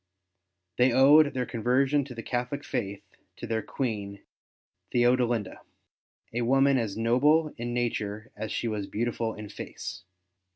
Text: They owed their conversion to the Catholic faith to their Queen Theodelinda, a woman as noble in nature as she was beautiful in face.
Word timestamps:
They 0.77 0.91
owed 0.91 1.35
their 1.35 1.45
conversion 1.45 2.03
to 2.05 2.15
the 2.15 2.23
Catholic 2.23 2.63
faith 2.65 3.03
to 3.35 3.45
their 3.45 3.61
Queen 3.61 4.23
Theodelinda, 4.91 5.59
a 6.33 6.41
woman 6.41 6.79
as 6.79 6.97
noble 6.97 7.53
in 7.55 7.75
nature 7.75 8.31
as 8.35 8.51
she 8.51 8.67
was 8.67 8.87
beautiful 8.87 9.35
in 9.35 9.47
face. 9.47 10.03